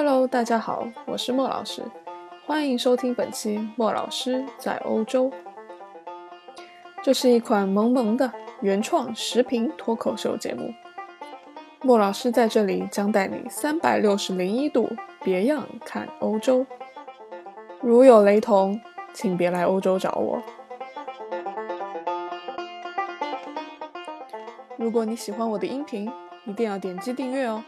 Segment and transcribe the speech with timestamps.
[0.00, 1.82] Hello，大家好，我是莫老师，
[2.46, 5.28] 欢迎收听本期莫老师在欧洲。
[7.02, 10.72] 这是一款萌萌的原创视频脱口秀节目，
[11.82, 14.88] 莫老师在这里将带你三百六十零一度
[15.24, 16.64] 别样看欧洲。
[17.80, 18.80] 如有雷同，
[19.12, 20.40] 请别来欧洲找我。
[24.76, 26.08] 如果你喜欢我的音频，
[26.44, 27.64] 一定要点击订阅哦。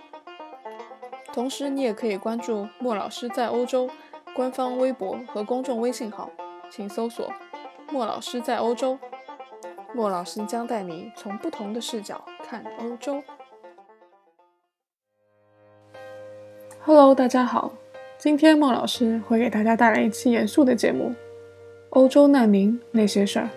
[1.32, 3.88] 同时，你也可以关注莫老师在欧洲
[4.34, 6.28] 官方微博和公众微信号，
[6.68, 7.32] 请搜索
[7.90, 8.98] “莫老师在欧洲”。
[9.94, 13.22] 莫老师将带你从不同的视角看欧洲。
[16.84, 17.72] Hello，大家好，
[18.18, 21.14] 今天莫老师会给大家带来一期严肃的节目——
[21.90, 23.48] 欧洲难民那些事儿。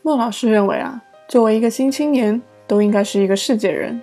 [0.00, 1.04] 莫老师认为啊。
[1.26, 4.00] 作为一个新青年，都应该是一个世界人。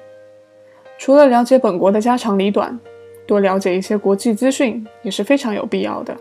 [0.98, 2.80] 除了了解本国的家长里短，
[3.28, 6.16] 多了解一些国际资讯也是非常有必要的。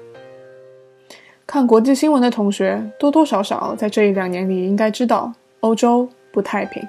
[1.46, 6.82] 看国际新闻的同学，多多少少在这一两年里应该知道，欧洲不太平。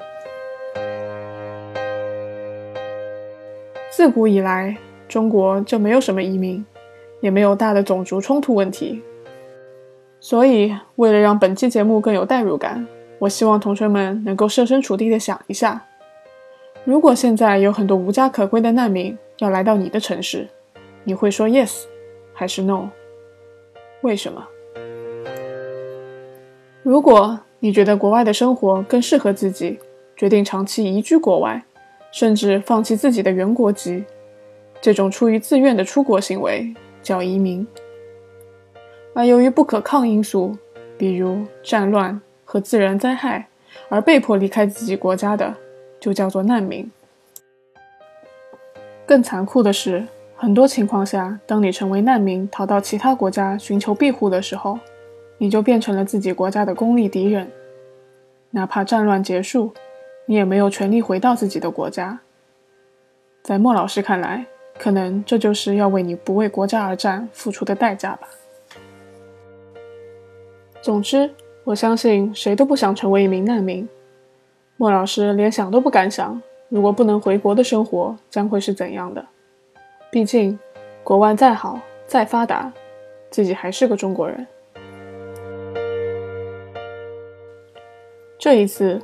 [3.89, 6.63] 自古以来，中国就没有什么移民，
[7.21, 9.01] 也没有大的种族冲突问题。
[10.19, 12.85] 所以，为了让本期节目更有代入感。
[13.21, 15.85] 我希望同学们能够设身处地的想一下，
[16.83, 20.47] 如果现在有很多无家可归的难民要来到你的城市，
[21.03, 21.83] 你会说 yes
[22.33, 22.89] 还是 no？
[24.01, 24.43] 为什么？
[26.81, 29.77] 如果你觉得国外的生活更适合自己，
[30.17, 31.63] 决定长期移居国外，
[32.11, 34.03] 甚至放弃自己的原国籍，
[34.81, 37.67] 这种出于自愿的出国行为叫移民。
[39.13, 40.57] 而由于不可抗因素，
[40.97, 42.19] 比如战乱。
[42.51, 43.47] 和自然灾害
[43.87, 45.55] 而被迫离开自己国家的，
[46.01, 46.91] 就叫做难民。
[49.05, 50.05] 更残酷的是，
[50.35, 54.77] 很多情况下，当你成为难民，逃到其他国家寻求庇护的时候，
[55.37, 57.49] 你就变成了自己国家的公立敌人。
[58.49, 59.71] 哪怕战乱结束，
[60.25, 62.19] 你也没有权利回到自己的国家。
[63.41, 64.45] 在莫老师看来，
[64.77, 68.27] 可能这就是要为你不为国家而战付出的代价吧。
[70.81, 71.33] 总之。
[71.63, 73.87] 我相信谁都不想成为一名难民。
[74.77, 79.23] 莫老师连想都不敢想，如果不能回国的生活将会是怎样的。
[80.09, 80.57] 毕竟，
[81.03, 82.73] 国外再好再发达，
[83.29, 84.47] 自己还是个中国人。
[88.39, 88.99] 这一次，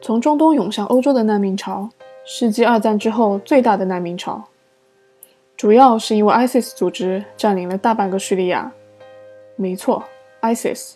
[0.00, 1.88] 从中东涌向欧洲的难民潮，
[2.24, 4.42] 是继二战之后最大的难民潮，
[5.56, 8.72] 主要是因为 ISIS 组织占领了大半个叙利亚。
[9.54, 10.02] 没错
[10.42, 10.94] ，ISIS。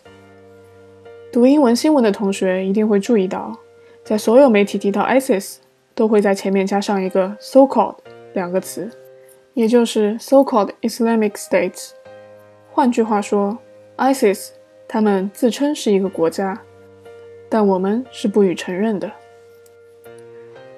[1.31, 3.57] 读英文新闻的同学一定会注意到，
[4.03, 5.59] 在所有媒体提到 ISIS，
[5.95, 7.95] 都会在前面加上一个 so-called
[8.33, 8.91] 两个词，
[9.53, 11.91] 也就是 so-called Islamic States”。
[12.69, 13.57] 换句话说
[13.95, 14.49] ，ISIS
[14.89, 16.61] 他们自称是一个国家，
[17.47, 19.09] 但我们是不予承认的。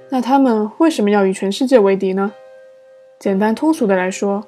[0.09, 2.31] 那他们为什么要与全世界为敌呢？
[3.17, 4.45] 简单通俗的来说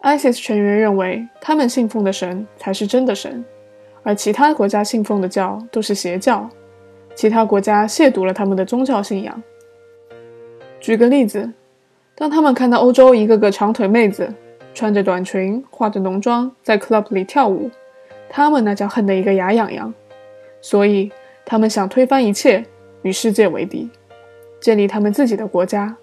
[0.00, 3.44] ，ISIS 成员认为他们信奉的神才是真的神。
[4.06, 6.48] 而其他国家信奉的教都是邪教，
[7.16, 9.42] 其他国家亵渎了他们的宗教信仰。
[10.78, 11.50] 举个例子，
[12.14, 14.32] 当他们看到欧洲一个个长腿妹子
[14.72, 17.68] 穿着短裙、化着浓妆在 club 里跳舞，
[18.30, 19.92] 他们那叫恨得一个牙痒痒。
[20.60, 21.10] 所以，
[21.44, 22.64] 他们想推翻一切，
[23.02, 23.90] 与世界为敌，
[24.60, 25.96] 建立他们自己的国家。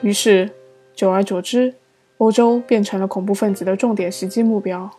[0.00, 0.50] 于是，
[0.94, 1.74] 久而久之，
[2.16, 4.90] 欧洲变成了恐怖分子的重点袭击目标。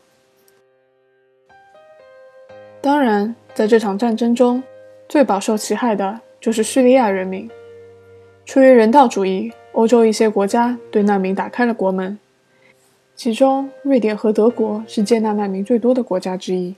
[2.86, 4.62] 当然，在这场战争中，
[5.10, 7.50] 最饱受其害的就是叙利亚人民。
[8.46, 12.20] 出于人道主义，欧洲一些国家对难民打开了国门，
[13.16, 16.76] 其中瑞典和德国是接纳难民最多的国家之一。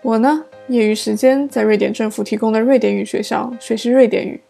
[0.00, 4.40] 我呢，业余时间在瑞典政府提供的瑞典语学校学习瑞典语，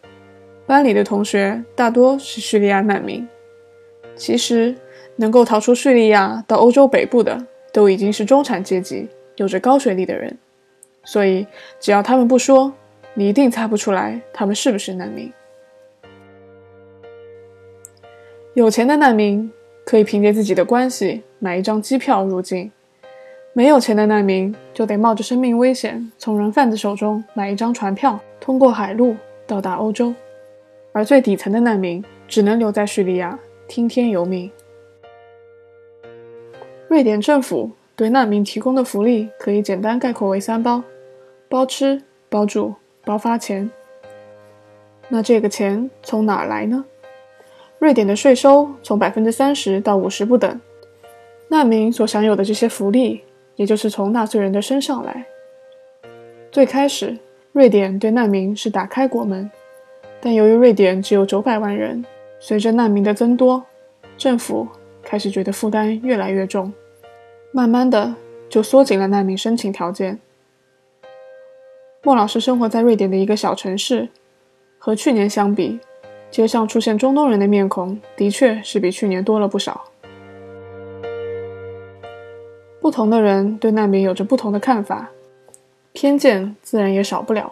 [0.65, 3.27] 班里的同学大多是叙利亚难民。
[4.15, 4.73] 其实，
[5.17, 9.09] 能够逃出叙利亚到欧洲北部的，都已经是中产阶级。
[9.39, 10.37] 有着高学历的人，
[11.05, 11.47] 所以
[11.79, 12.73] 只要他们不说，
[13.13, 15.31] 你一定猜不出来他们是不是难民。
[18.53, 19.49] 有钱的难民
[19.85, 22.69] 可以凭借自己的关系买一张机票入境，
[23.53, 29.15] 没有钱的难民就得冒着生命危险从人贩子手中买一张船票，通过海路
[29.47, 30.13] 到达欧洲。
[30.91, 33.39] 而最底层的难民只能留在叙利亚
[33.69, 34.51] 听天由命。
[36.89, 37.71] 瑞典政府。
[37.99, 40.81] 对难民提供的福利可以简单概括为三包：
[41.49, 42.73] 包吃、包住、
[43.03, 43.69] 包发钱。
[45.09, 46.85] 那这个钱从哪儿来呢？
[47.77, 50.61] 瑞典的税收从百分之三十到五十不等，
[51.49, 53.21] 难民所享有的这些福利，
[53.57, 55.25] 也就是从纳税人的身上来。
[56.53, 57.17] 最开始，
[57.51, 59.51] 瑞典对难民是打开国门，
[60.21, 62.05] 但由于瑞典只有九百万人，
[62.39, 63.61] 随着难民的增多，
[64.17, 64.65] 政府
[65.03, 66.71] 开始觉得负担越来越重，
[67.51, 68.15] 慢慢的
[68.49, 70.19] 就缩紧了难民申请条件。
[72.03, 74.09] 莫老师生活在瑞典的一个小城市。
[74.81, 75.77] 和去年相比，
[76.31, 79.83] 街上出现中东人的面孔的确是比去年多了不少。
[82.79, 85.09] 不同的人对难民有着不同的看法，
[85.91, 87.51] 偏见自然也少不了。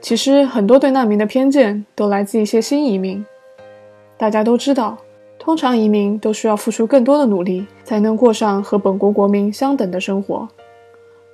[0.00, 3.24] 其实，很多对难民的偏见都来自一些新移民。
[4.18, 4.98] 大家都知道，
[5.44, 10.48] 通常移民都需要付出更多的努力，才能过上和本国国民相等的生活。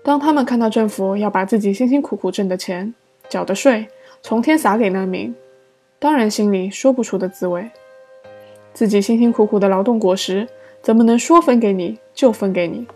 [0.03, 2.93] 当他们看到政府要把自己辛辛苦苦挣的钱、
[3.29, 3.87] 缴的税，
[4.21, 5.33] 从天撒给难民，
[6.01, 7.71] 当然心里说不出的滋味。
[8.75, 10.49] 自己辛辛苦苦的劳动果实，
[10.83, 12.89] 怎么能说分给你就分给你？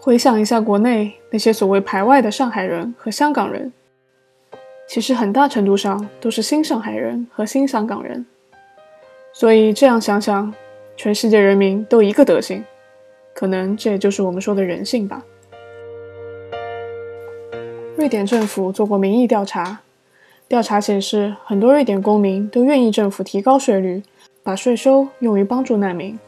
[0.00, 3.72] 回想一下国内那些所谓排外的上海人和香港人，
[4.88, 8.26] 其实很大程度上都是新上海人和新香港人。
[9.32, 10.52] 所以这样想想，
[10.96, 12.64] 全世界人民都一个德行，
[13.34, 15.24] 可能这也就是我们说的人性吧。
[17.96, 19.80] 瑞典政府做过民意调查，
[20.48, 24.02] 调查显示，很多瑞典公民都愿意政府提高税率，
[24.42, 26.18] 把税收用于帮助难民。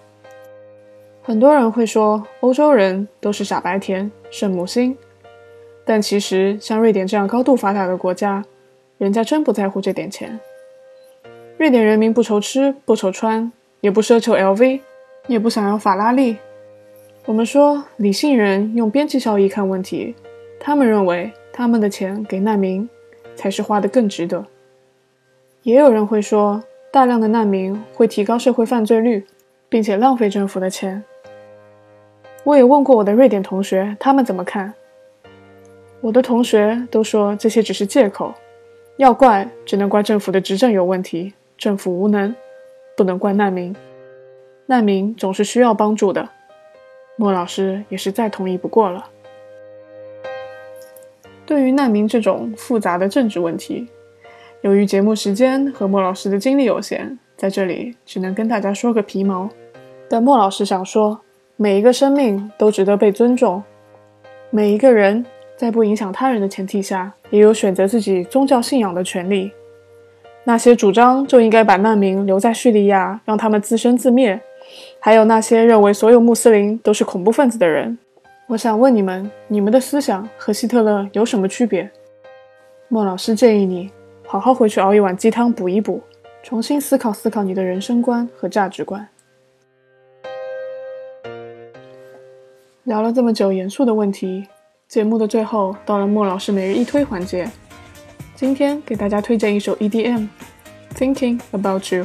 [1.22, 4.96] 很多人会说，欧洲人都是傻白甜、圣母心，
[5.84, 8.44] 但其实像瑞典这样高度发达的国家，
[8.98, 10.38] 人家真不在乎这点钱。
[11.60, 13.52] 瑞典人民不愁吃不愁穿，
[13.82, 14.80] 也不奢求 LV，
[15.26, 16.38] 也不想要法拉利。
[17.26, 20.14] 我们说，理性人用边际效益看问题，
[20.58, 21.30] 他们认为。
[21.52, 22.88] 他们的钱给难民，
[23.36, 24.46] 才是花的更值得。
[25.62, 29.26] 也有人会说，大量的难民会提高社会犯罪率，
[29.68, 31.04] 并且浪费政府的钱。
[32.44, 34.72] 我也问过我的瑞典同学，他们怎么看？
[36.00, 38.32] 我的同学都说这些只是借口，
[38.96, 42.34] 要怪只能怪政府的执政有问题，政府无能，
[42.96, 43.76] 不能怪难民。
[44.64, 46.26] 难民总是需要帮助的。
[47.16, 49.10] 莫老师也是再同意不过了。
[51.44, 53.86] 对于难民这种复杂的政治问题，
[54.62, 59.50] 由于节目时间和莫老师的精力有限，在这里只能跟大家说个皮毛。
[60.08, 61.20] 但莫老师想说，
[61.56, 63.62] 每一个生命都值得被尊重，
[64.48, 65.26] 每一个人
[65.58, 69.52] 在不影响他人的前提下，也有选择自己宗教信仰的权利。
[70.44, 74.40] 那些主张就应该把难民留在叙利亚，让他们自生自灭，
[74.98, 77.98] 还有那些认为所有穆斯林都是恐怖分子的人。
[78.48, 81.88] 我想问你们，你们的思想和希特勒有什么区别？
[82.88, 83.90] 莫老师建议你
[84.26, 86.00] 好好回去熬一碗鸡汤补一补，
[86.42, 89.06] 重新思考思考你的人生观和价值观。
[92.84, 94.48] 聊了这么久严肃的问题，
[94.88, 97.48] 节目的最后到了莫老师每日一推环节，
[98.40, 100.26] 今天给大家推荐一首 EDM，
[100.96, 102.04] 《Thinking About You》。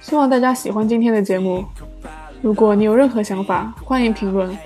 [0.00, 1.66] 希望大家喜欢今天的节目。
[2.40, 4.56] 如果你有任何想法，欢迎评论。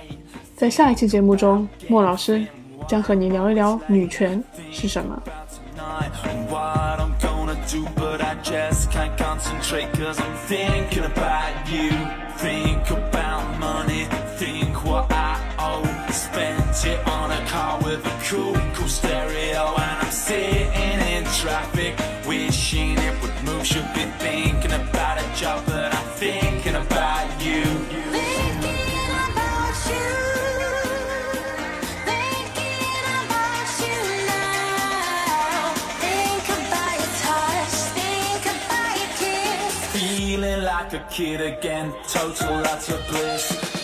[0.55, 2.47] 在下一期节目中，莫老师
[2.87, 5.21] 将和你聊一聊女权是什么。
[23.67, 27.65] should be thinking about a job, but I'm thinking about you.
[28.15, 30.07] Thinking about you.
[32.07, 33.99] Thinking about you
[34.31, 35.73] now.
[36.05, 37.75] Think about your touch.
[37.99, 39.73] Think about your kiss.
[39.91, 43.76] Feeling like a kid again, total lots of bliss.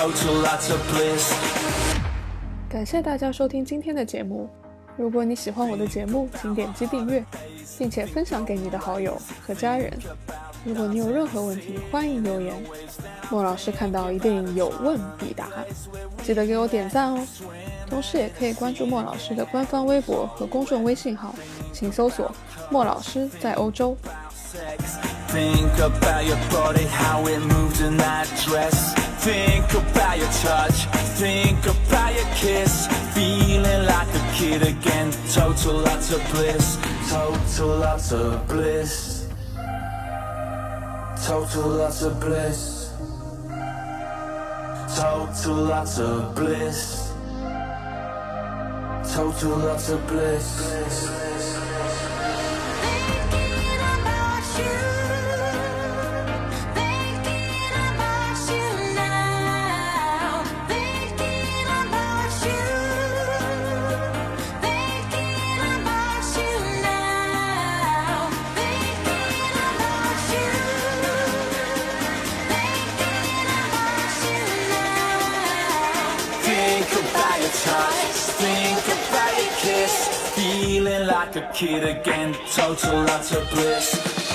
[0.00, 1.30] Total lots of bliss
[2.70, 4.48] 感谢大家收听今天的节目。
[4.96, 7.22] 如果你喜欢我的节目，请点击订阅，
[7.76, 9.92] 并且分享给你的好友和家人。
[10.64, 12.54] 如果你有任何问题，欢迎留言。
[13.28, 15.48] 莫老师看到一定有问必答，
[16.22, 17.26] 记得给我点赞哦。
[17.86, 21.34] 同时也可以关注莫老师的官方微博和公众微信号，
[21.74, 22.34] 请搜索
[22.72, 23.94] “莫老师在欧洲”。
[25.28, 29.09] Think about your body, how it moves in that dress.
[29.20, 30.86] Think about your touch,
[31.20, 32.86] think about your kiss.
[33.12, 36.78] Feeling like a kid again, total lots of bliss.
[37.10, 39.28] Total lots of bliss.
[41.26, 42.94] Total lots of bliss.
[44.96, 47.12] Total lots of bliss.
[49.14, 51.19] Total lots of bliss.
[77.20, 80.08] About your touch, think about your kiss.
[80.34, 84.29] Feeling like a kid again, total lots of bliss.